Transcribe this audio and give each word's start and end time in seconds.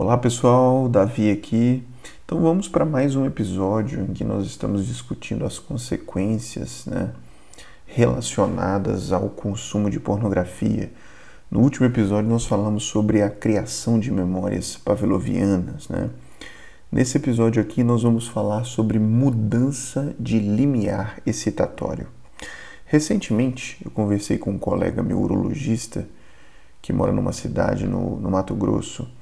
Olá 0.00 0.16
pessoal, 0.16 0.88
Davi 0.88 1.28
aqui. 1.28 1.82
Então 2.24 2.40
vamos 2.40 2.68
para 2.68 2.84
mais 2.84 3.16
um 3.16 3.26
episódio 3.26 4.02
em 4.02 4.12
que 4.12 4.22
nós 4.22 4.46
estamos 4.46 4.86
discutindo 4.86 5.44
as 5.44 5.58
consequências 5.58 6.86
né, 6.86 7.10
relacionadas 7.84 9.10
ao 9.10 9.28
consumo 9.28 9.90
de 9.90 9.98
pornografia. 9.98 10.92
No 11.50 11.58
último 11.58 11.84
episódio 11.84 12.30
nós 12.30 12.46
falamos 12.46 12.84
sobre 12.84 13.22
a 13.22 13.28
criação 13.28 13.98
de 13.98 14.12
memórias 14.12 14.76
pavlovianas. 14.76 15.88
Né? 15.88 16.08
Nesse 16.92 17.16
episódio 17.16 17.60
aqui 17.60 17.82
nós 17.82 18.04
vamos 18.04 18.28
falar 18.28 18.62
sobre 18.62 19.00
mudança 19.00 20.14
de 20.16 20.38
limiar 20.38 21.20
excitatório. 21.26 22.06
Recentemente 22.84 23.84
eu 23.84 23.90
conversei 23.90 24.38
com 24.38 24.52
um 24.52 24.58
colega 24.58 25.02
meu 25.02 25.20
urologista 25.20 26.08
que 26.80 26.92
mora 26.92 27.10
numa 27.10 27.32
cidade 27.32 27.84
no, 27.84 28.14
no 28.20 28.30
Mato 28.30 28.54
Grosso 28.54 29.17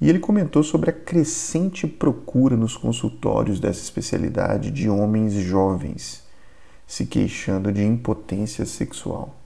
e 0.00 0.08
ele 0.08 0.18
comentou 0.18 0.62
sobre 0.62 0.90
a 0.90 0.92
crescente 0.92 1.86
procura 1.86 2.56
nos 2.56 2.76
consultórios 2.76 3.60
dessa 3.60 3.80
especialidade 3.80 4.70
de 4.70 4.88
homens 4.88 5.34
jovens 5.34 6.22
se 6.86 7.06
queixando 7.06 7.70
de 7.70 7.84
impotência 7.84 8.64
sexual. 8.66 9.36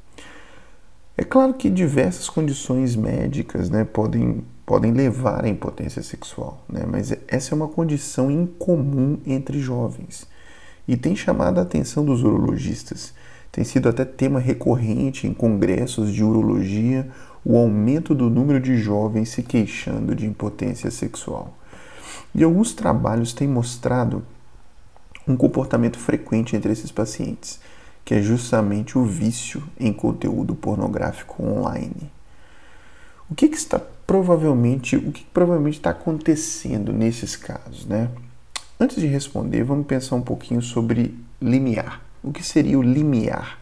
É 1.16 1.22
claro 1.22 1.54
que 1.54 1.68
diversas 1.68 2.28
condições 2.28 2.96
médicas 2.96 3.68
né, 3.68 3.84
podem, 3.84 4.45
podem 4.64 4.92
levar 4.92 5.45
à 5.45 5.48
impotência 5.48 6.02
sexual, 6.02 6.64
né, 6.68 6.84
mas 6.90 7.12
essa 7.28 7.54
é 7.54 7.56
uma 7.56 7.68
condição 7.68 8.30
incomum 8.30 9.18
entre 9.26 9.60
jovens 9.60 10.26
e 10.86 10.96
tem 10.96 11.16
chamado 11.16 11.59
a 11.59 11.62
atenção 11.62 12.04
dos 12.04 12.23
urologistas. 12.23 13.14
Tem 13.54 13.62
sido 13.62 13.88
até 13.88 14.04
tema 14.04 14.40
recorrente 14.40 15.28
em 15.28 15.32
congressos 15.32 16.12
de 16.12 16.24
urologia 16.24 17.08
o 17.45 17.56
aumento 17.56 18.12
do 18.12 18.28
número 18.28 18.58
de 18.58 18.76
jovens 18.76 19.28
se 19.28 19.45
queixando 19.45 20.12
de 20.12 20.26
impotência 20.26 20.90
sexual. 20.90 21.56
E 22.34 22.42
alguns 22.42 22.74
trabalhos 22.74 23.32
têm 23.32 23.46
mostrado 23.46 24.24
um 25.29 25.37
comportamento 25.37 26.01
frequente 26.01 26.56
entre 26.56 26.73
esses 26.73 26.90
pacientes, 26.90 27.60
que 28.04 28.14
é 28.14 28.20
justamente 28.20 28.98
o 28.98 29.04
vício 29.04 29.62
em 29.79 29.92
conteúdo 29.92 30.57
pornográfico 30.57 31.40
online. 31.40 32.10
O 33.30 33.36
que, 33.36 33.46
que 33.46 33.57
está 33.57 33.80
provavelmente, 34.04 34.96
o 34.96 35.12
que 35.12 35.24
provavelmente 35.32 35.76
está 35.76 35.90
acontecendo 35.90 36.92
nesses 36.92 37.36
casos, 37.36 37.86
né? 37.86 38.10
Antes 38.80 38.96
de 38.96 39.07
responder, 39.07 39.62
vamos 39.62 39.86
pensar 39.86 40.16
um 40.16 40.23
pouquinho 40.23 40.60
sobre 40.60 41.14
limiar. 41.40 42.04
O 42.24 42.32
que 42.32 42.42
seria 42.42 42.78
o 42.78 42.82
limiar? 42.82 43.58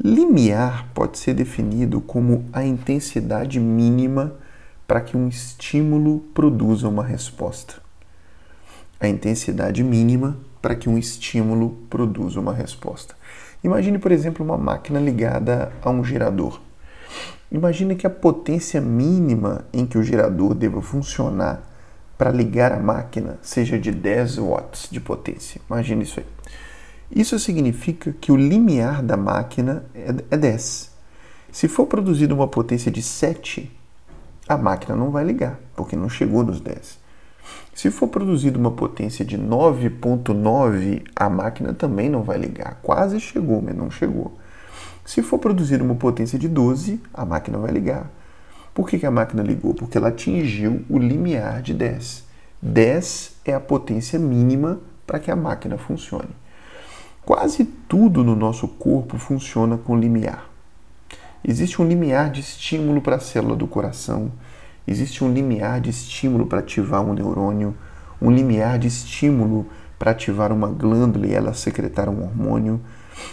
Limiar 0.00 0.88
pode 0.94 1.18
ser 1.18 1.34
definido 1.34 2.00
como 2.00 2.44
a 2.52 2.64
intensidade 2.64 3.58
mínima 3.58 4.34
para 4.86 5.00
que 5.00 5.16
um 5.16 5.26
estímulo 5.26 6.20
produza 6.32 6.88
uma 6.88 7.02
resposta. 7.02 7.82
A 9.00 9.08
intensidade 9.08 9.82
mínima 9.82 10.36
para 10.62 10.76
que 10.76 10.88
um 10.88 10.96
estímulo 10.96 11.76
produza 11.90 12.38
uma 12.38 12.54
resposta. 12.54 13.16
Imagine, 13.64 13.98
por 13.98 14.12
exemplo, 14.12 14.44
uma 14.44 14.56
máquina 14.56 15.00
ligada 15.00 15.72
a 15.82 15.90
um 15.90 16.04
gerador. 16.04 16.60
Imagine 17.50 17.96
que 17.96 18.06
a 18.06 18.10
potência 18.10 18.80
mínima 18.80 19.64
em 19.72 19.84
que 19.86 19.98
o 19.98 20.04
gerador 20.04 20.54
deva 20.54 20.80
funcionar 20.80 21.68
para 22.16 22.30
ligar 22.30 22.70
a 22.70 22.78
máquina 22.78 23.40
seja 23.42 23.76
de 23.76 23.90
10 23.90 24.38
watts 24.38 24.88
de 24.88 25.00
potência. 25.00 25.60
Imagine 25.68 26.04
isso 26.04 26.20
aí. 26.20 26.26
Isso 27.14 27.38
significa 27.38 28.14
que 28.18 28.32
o 28.32 28.36
limiar 28.36 29.02
da 29.02 29.18
máquina 29.18 29.84
é 29.94 30.36
10. 30.36 30.90
É 30.90 31.52
Se 31.52 31.68
for 31.68 31.86
produzida 31.86 32.32
uma 32.32 32.48
potência 32.48 32.90
de 32.90 33.02
7, 33.02 33.70
a 34.48 34.56
máquina 34.56 34.96
não 34.96 35.10
vai 35.10 35.22
ligar, 35.22 35.60
porque 35.76 35.94
não 35.94 36.08
chegou 36.08 36.42
nos 36.42 36.58
10. 36.58 36.98
Se 37.74 37.90
for 37.90 38.08
produzida 38.08 38.58
uma 38.58 38.70
potência 38.70 39.26
de 39.26 39.36
9.9, 39.36 41.02
a 41.14 41.28
máquina 41.28 41.74
também 41.74 42.08
não 42.08 42.22
vai 42.22 42.38
ligar. 42.38 42.78
Quase 42.82 43.20
chegou, 43.20 43.60
mas 43.60 43.76
não 43.76 43.90
chegou. 43.90 44.38
Se 45.04 45.22
for 45.22 45.38
produzida 45.38 45.84
uma 45.84 45.96
potência 45.96 46.38
de 46.38 46.48
12, 46.48 46.98
a 47.12 47.26
máquina 47.26 47.58
vai 47.58 47.72
ligar. 47.72 48.10
Por 48.72 48.88
que, 48.88 48.98
que 48.98 49.04
a 49.04 49.10
máquina 49.10 49.42
ligou? 49.42 49.74
Porque 49.74 49.98
ela 49.98 50.08
atingiu 50.08 50.82
o 50.88 50.98
limiar 50.98 51.60
de 51.60 51.74
10. 51.74 52.24
10 52.62 53.36
é 53.44 53.52
a 53.52 53.60
potência 53.60 54.18
mínima 54.18 54.80
para 55.06 55.18
que 55.18 55.30
a 55.30 55.36
máquina 55.36 55.76
funcione. 55.76 56.30
Quase 57.24 57.64
tudo 57.64 58.24
no 58.24 58.34
nosso 58.34 58.66
corpo 58.66 59.16
funciona 59.16 59.78
com 59.78 59.96
limiar. 59.96 60.50
Existe 61.46 61.80
um 61.80 61.86
limiar 61.86 62.32
de 62.32 62.40
estímulo 62.40 63.00
para 63.00 63.16
a 63.16 63.20
célula 63.20 63.54
do 63.54 63.66
coração, 63.66 64.32
existe 64.88 65.22
um 65.22 65.32
limiar 65.32 65.80
de 65.80 65.88
estímulo 65.88 66.46
para 66.46 66.58
ativar 66.58 67.00
um 67.00 67.12
neurônio, 67.14 67.76
um 68.20 68.28
limiar 68.28 68.76
de 68.76 68.88
estímulo 68.88 69.66
para 70.00 70.10
ativar 70.10 70.52
uma 70.52 70.66
glândula 70.66 71.28
e 71.28 71.32
ela 71.32 71.54
secretar 71.54 72.08
um 72.08 72.24
hormônio. 72.24 72.80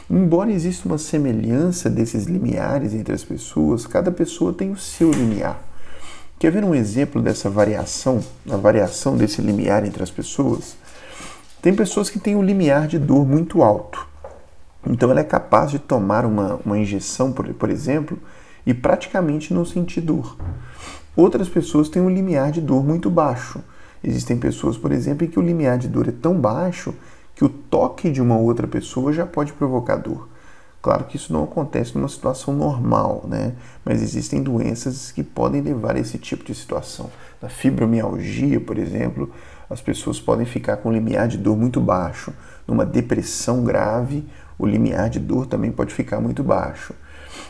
Embora 0.08 0.52
exista 0.52 0.88
uma 0.88 1.00
semelhança 1.00 1.90
desses 1.90 2.26
limiares 2.26 2.94
entre 2.94 3.16
as 3.16 3.24
pessoas, 3.24 3.88
cada 3.88 4.12
pessoa 4.12 4.54
tem 4.54 4.72
o 4.72 4.78
seu 4.78 5.10
limiar. 5.10 5.60
Quer 6.38 6.52
ver 6.52 6.64
um 6.64 6.76
exemplo 6.76 7.24
dessa 7.24 7.50
variação, 7.50 8.24
a 8.50 8.56
variação 8.56 9.18
desse 9.18 9.42
limiar 9.42 9.84
entre 9.84 10.04
as 10.04 10.12
pessoas? 10.12 10.78
Tem 11.62 11.76
pessoas 11.76 12.10
que 12.10 12.20
têm 12.20 12.38
um 12.38 12.44
limiar 12.44 12.88
de 12.88 12.98
dor 12.98 13.26
muito 13.26 13.62
alto. 13.62 14.08
Então 14.88 15.12
ela 15.12 15.20
é 15.20 15.26
capaz 15.26 15.70
de 15.70 15.78
tomar 15.78 16.26
uma, 16.26 16.58
uma 16.66 16.78
injeção, 16.78 17.34
por, 17.34 17.54
por 17.54 17.70
exemplo, 17.70 18.18
e 18.66 18.74
praticamente 18.74 19.54
não 19.54 19.66
sentir 19.66 20.00
dor. 20.00 20.38
Outras 21.18 21.50
pessoas 21.50 21.90
têm 21.90 22.02
um 22.02 22.10
limiar 22.10 22.52
de 22.52 22.62
dor 22.62 22.82
muito 22.82 23.10
baixo. 23.10 23.62
Existem 24.02 24.38
pessoas, 24.38 24.78
por 24.78 24.94
exemplo, 24.94 25.26
em 25.26 25.30
que 25.30 25.38
o 25.38 25.42
limiar 25.42 25.78
de 25.78 25.90
dor 25.90 26.08
é 26.08 26.14
tão 26.14 26.40
baixo 26.40 26.96
que 27.36 27.44
o 27.44 27.50
toque 27.50 28.10
de 28.10 28.22
uma 28.22 28.38
outra 28.38 28.66
pessoa 28.66 29.12
já 29.12 29.26
pode 29.26 29.52
provocar 29.52 29.98
dor. 29.98 30.30
Claro 30.82 31.04
que 31.04 31.18
isso 31.18 31.34
não 31.34 31.44
acontece 31.44 31.94
numa 31.94 32.08
situação 32.08 32.54
normal, 32.54 33.26
né? 33.28 33.52
Mas 33.84 34.02
existem 34.02 34.42
doenças 34.42 35.12
que 35.12 35.24
podem 35.24 35.60
levar 35.60 35.98
a 35.98 36.00
esse 36.00 36.18
tipo 36.18 36.46
de 36.46 36.56
situação. 36.56 37.10
Na 37.42 37.50
fibromialgia, 37.50 38.62
por 38.62 38.78
exemplo, 38.78 39.30
as 39.70 39.82
pessoas 39.82 40.20
podem 40.20 40.46
ficar 40.46 40.78
com 40.78 40.92
limiar 40.92 41.28
de 41.28 41.38
dor 41.38 41.56
muito 41.56 41.80
baixo. 41.80 42.34
Numa 42.68 42.86
depressão 42.86 43.64
grave, 43.64 44.28
o 44.58 44.66
limiar 44.66 45.10
de 45.10 45.20
dor 45.20 45.46
também 45.46 45.72
pode 45.72 45.94
ficar 45.94 46.20
muito 46.20 46.44
baixo. 46.44 46.94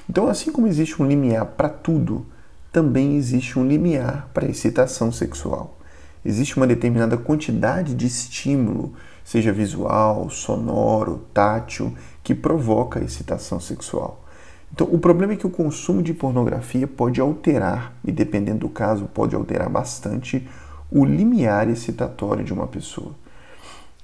Então, 0.09 0.27
assim 0.27 0.51
como 0.51 0.67
existe 0.67 1.01
um 1.01 1.07
limiar 1.07 1.45
para 1.45 1.69
tudo, 1.69 2.25
também 2.71 3.15
existe 3.15 3.57
um 3.57 3.65
limiar 3.65 4.29
para 4.33 4.47
excitação 4.47 5.11
sexual. 5.11 5.77
Existe 6.23 6.57
uma 6.57 6.67
determinada 6.67 7.17
quantidade 7.17 7.95
de 7.95 8.05
estímulo, 8.05 8.93
seja 9.23 9.53
visual, 9.53 10.29
sonoro, 10.29 11.25
tátil, 11.33 11.93
que 12.23 12.35
provoca 12.35 13.03
excitação 13.03 13.59
sexual. 13.59 14.25
Então, 14.71 14.87
o 14.91 14.99
problema 14.99 15.33
é 15.33 15.35
que 15.35 15.47
o 15.47 15.49
consumo 15.49 16.03
de 16.03 16.13
pornografia 16.13 16.85
pode 16.87 17.19
alterar, 17.19 17.93
e 18.03 18.11
dependendo 18.11 18.59
do 18.59 18.69
caso, 18.69 19.05
pode 19.05 19.35
alterar 19.35 19.69
bastante 19.69 20.47
o 20.91 21.05
limiar 21.05 21.69
excitatório 21.69 22.43
de 22.43 22.53
uma 22.53 22.67
pessoa. 22.67 23.13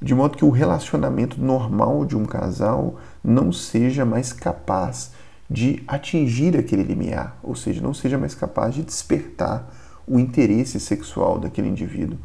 De 0.02 0.14
modo 0.14 0.38
que 0.38 0.46
o 0.46 0.50
relacionamento 0.50 1.42
normal 1.42 2.06
de 2.06 2.16
um 2.16 2.26
casal 2.26 2.96
não 3.24 3.52
seja 3.52 4.06
mais 4.06 4.34
capaz 4.34 5.14
de 5.50 5.84
atingir 5.88 6.58
aquele 6.58 6.84
limiar, 6.84 7.38
ou 7.42 7.56
seja, 7.56 7.82
não 7.82 7.94
seja 7.94 8.18
mais 8.18 8.36
capaz 8.36 8.76
de 8.76 8.84
despertar 8.84 9.68
o 10.08 10.20
interesse 10.20 10.80
sexual 10.80 11.40
daquele 11.40 11.70
indivíduo, 11.70 12.18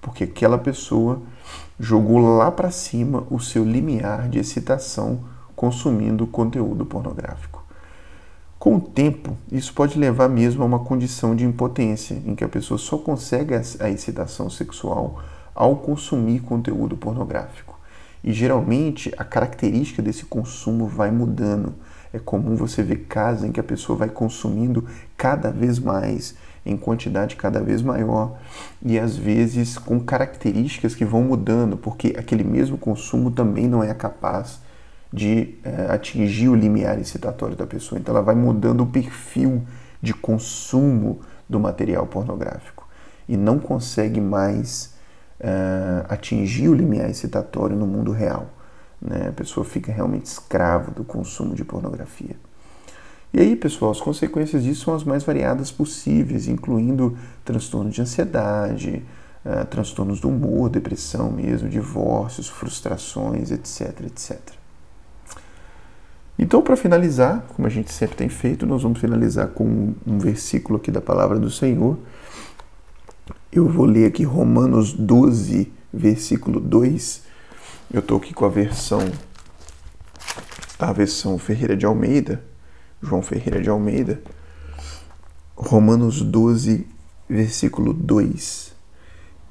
porque 0.00 0.24
aquela 0.24 0.58
pessoa 0.58 1.20
jogou 1.78 2.18
lá 2.18 2.50
para 2.50 2.70
cima 2.70 3.24
o 3.30 3.38
seu 3.38 3.64
limiar 3.64 4.28
de 4.28 4.38
excitação 4.38 5.20
consumindo 5.54 6.26
conteúdo 6.26 6.86
pornográfico. 6.86 7.57
Com 8.58 8.74
o 8.74 8.80
tempo, 8.80 9.36
isso 9.52 9.72
pode 9.72 9.96
levar 9.96 10.28
mesmo 10.28 10.64
a 10.64 10.66
uma 10.66 10.80
condição 10.80 11.36
de 11.36 11.44
impotência, 11.44 12.20
em 12.26 12.34
que 12.34 12.42
a 12.42 12.48
pessoa 12.48 12.76
só 12.76 12.98
consegue 12.98 13.54
a 13.54 13.88
excitação 13.88 14.50
sexual 14.50 15.22
ao 15.54 15.76
consumir 15.76 16.40
conteúdo 16.40 16.96
pornográfico. 16.96 17.78
E 18.22 18.32
geralmente 18.32 19.14
a 19.16 19.22
característica 19.22 20.02
desse 20.02 20.24
consumo 20.24 20.88
vai 20.88 21.12
mudando. 21.12 21.72
É 22.12 22.18
comum 22.18 22.56
você 22.56 22.82
ver 22.82 23.06
casos 23.08 23.44
em 23.44 23.52
que 23.52 23.60
a 23.60 23.64
pessoa 23.64 23.96
vai 23.96 24.08
consumindo 24.08 24.84
cada 25.16 25.52
vez 25.52 25.78
mais, 25.78 26.34
em 26.66 26.76
quantidade 26.76 27.36
cada 27.36 27.60
vez 27.60 27.80
maior, 27.80 28.38
e 28.82 28.98
às 28.98 29.16
vezes 29.16 29.78
com 29.78 30.00
características 30.00 30.96
que 30.96 31.04
vão 31.04 31.22
mudando, 31.22 31.76
porque 31.76 32.12
aquele 32.18 32.42
mesmo 32.42 32.76
consumo 32.76 33.30
também 33.30 33.68
não 33.68 33.84
é 33.84 33.94
capaz 33.94 34.58
de 35.12 35.54
é, 35.64 35.86
atingir 35.90 36.48
o 36.48 36.54
limiar 36.54 36.98
excitatório 36.98 37.56
da 37.56 37.66
pessoa. 37.66 37.98
Então 37.98 38.14
ela 38.14 38.22
vai 38.22 38.34
mudando 38.34 38.82
o 38.82 38.86
perfil 38.86 39.62
de 40.02 40.12
consumo 40.12 41.20
do 41.48 41.58
material 41.58 42.06
pornográfico 42.06 42.86
e 43.28 43.36
não 43.36 43.58
consegue 43.58 44.20
mais 44.20 44.94
é, 45.40 46.04
atingir 46.08 46.68
o 46.68 46.74
limiar 46.74 47.08
excitatório 47.10 47.76
no 47.76 47.86
mundo 47.86 48.12
real. 48.12 48.50
Né? 49.00 49.28
A 49.28 49.32
pessoa 49.32 49.64
fica 49.64 49.92
realmente 49.92 50.26
escrava 50.26 50.90
do 50.90 51.04
consumo 51.04 51.54
de 51.54 51.64
pornografia. 51.64 52.36
E 53.32 53.40
aí, 53.40 53.54
pessoal, 53.54 53.90
as 53.90 54.00
consequências 54.00 54.64
disso 54.64 54.86
são 54.86 54.94
as 54.94 55.04
mais 55.04 55.22
variadas 55.22 55.70
possíveis, 55.70 56.48
incluindo 56.48 57.16
transtornos 57.44 57.94
de 57.94 58.00
ansiedade, 58.00 59.04
uh, 59.44 59.66
transtornos 59.66 60.18
do 60.18 60.28
humor, 60.28 60.70
depressão 60.70 61.30
mesmo, 61.30 61.68
divórcios, 61.68 62.48
frustrações, 62.48 63.50
etc, 63.50 64.00
etc. 64.06 64.57
Então, 66.38 66.62
para 66.62 66.76
finalizar, 66.76 67.44
como 67.56 67.66
a 67.66 67.70
gente 67.70 67.92
sempre 67.92 68.16
tem 68.16 68.28
feito, 68.28 68.64
nós 68.64 68.84
vamos 68.84 69.00
finalizar 69.00 69.48
com 69.48 69.92
um 70.06 70.18
versículo 70.18 70.78
aqui 70.78 70.88
da 70.88 71.00
palavra 71.00 71.36
do 71.36 71.50
Senhor. 71.50 71.98
Eu 73.50 73.68
vou 73.68 73.84
ler 73.84 74.06
aqui 74.06 74.22
Romanos 74.22 74.92
12, 74.92 75.72
versículo 75.92 76.60
2. 76.60 77.22
Eu 77.92 77.98
estou 77.98 78.18
aqui 78.18 78.32
com 78.32 78.44
a 78.44 78.48
versão, 78.48 79.00
a 80.78 80.92
versão 80.92 81.36
Ferreira 81.38 81.76
de 81.76 81.84
Almeida, 81.84 82.44
João 83.02 83.20
Ferreira 83.20 83.60
de 83.60 83.68
Almeida. 83.68 84.22
Romanos 85.56 86.22
12, 86.22 86.86
versículo 87.28 87.92
2. 87.92 88.74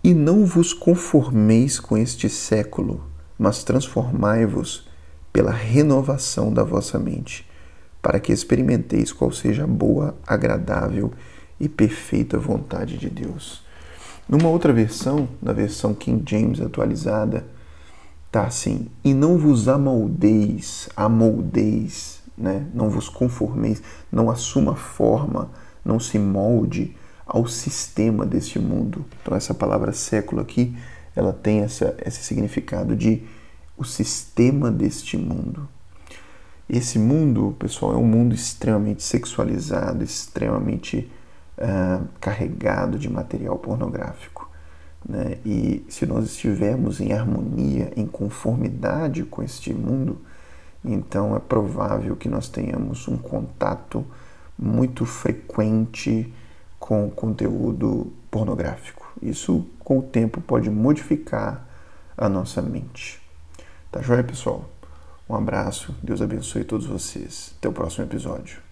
E 0.05 0.13
não 0.13 0.45
vos 0.45 0.71
conformeis 0.71 1.81
com 1.81 1.97
este 1.97 2.29
século, 2.29 3.03
mas 3.37 3.65
transformai-vos 3.65 4.86
pela 5.37 5.51
renovação 5.51 6.51
da 6.51 6.63
vossa 6.63 6.97
mente, 6.97 7.47
para 8.01 8.19
que 8.19 8.33
experimenteis 8.33 9.13
qual 9.13 9.31
seja 9.31 9.65
a 9.65 9.67
boa, 9.67 10.17
agradável 10.25 11.11
e 11.59 11.69
perfeita 11.69 12.39
vontade 12.39 12.97
de 12.97 13.07
Deus. 13.07 13.63
Numa 14.27 14.49
outra 14.49 14.73
versão, 14.73 15.29
na 15.39 15.53
versão 15.53 15.93
King 15.93 16.23
James 16.27 16.59
atualizada, 16.59 17.45
tá 18.31 18.45
assim: 18.47 18.87
E 19.03 19.13
não 19.13 19.37
vos 19.37 19.67
amoldeis, 19.67 20.89
amoldeis, 20.95 22.23
né? 22.35 22.65
não 22.73 22.89
vos 22.89 23.07
conformeis, 23.07 23.83
não 24.11 24.31
assuma 24.31 24.75
forma, 24.75 25.51
não 25.85 25.99
se 25.99 26.17
molde 26.17 26.97
ao 27.27 27.45
sistema 27.45 28.25
deste 28.25 28.57
mundo. 28.57 29.05
Então, 29.21 29.37
essa 29.37 29.53
palavra 29.53 29.91
século 29.91 30.41
aqui, 30.41 30.75
ela 31.15 31.31
tem 31.31 31.59
essa, 31.59 31.95
esse 32.03 32.23
significado 32.23 32.95
de 32.95 33.21
o 33.77 33.83
sistema 33.83 34.71
deste 34.71 35.17
mundo. 35.17 35.67
Esse 36.69 36.99
mundo, 36.99 37.55
pessoal, 37.57 37.93
é 37.93 37.97
um 37.97 38.05
mundo 38.05 38.35
extremamente 38.35 39.03
sexualizado, 39.03 40.03
extremamente 40.03 41.09
uh, 41.57 42.05
carregado 42.19 42.99
de 42.99 43.09
material 43.09 43.57
pornográfico. 43.57 44.49
Né? 45.07 45.37
E 45.45 45.85
se 45.87 46.05
nós 46.05 46.25
estivermos 46.25 46.99
em 46.99 47.13
harmonia, 47.13 47.93
em 47.95 48.05
conformidade 48.05 49.23
com 49.23 49.41
este 49.41 49.73
mundo, 49.73 50.19
então 50.83 51.35
é 51.35 51.39
provável 51.39 52.15
que 52.15 52.27
nós 52.27 52.49
tenhamos 52.49 53.07
um 53.07 53.17
contato 53.17 54.05
muito 54.57 55.05
frequente 55.05 56.33
com 56.79 57.09
conteúdo 57.09 58.11
pornográfico. 58.29 59.07
Isso, 59.21 59.65
com 59.79 59.99
o 59.99 60.03
tempo, 60.03 60.41
pode 60.41 60.69
modificar 60.69 61.65
a 62.17 62.27
nossa 62.27 62.61
mente. 62.61 63.26
Tá 63.97 64.03
joia, 64.03 64.23
pessoal? 64.23 64.63
Um 65.27 65.33
abraço, 65.33 65.91
Deus 66.03 66.21
abençoe 66.21 66.63
todos 66.63 66.85
vocês. 66.85 67.55
Até 67.57 67.67
o 67.67 67.73
próximo 67.73 68.05
episódio. 68.05 68.66